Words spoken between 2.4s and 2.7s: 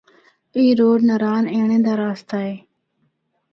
اے۔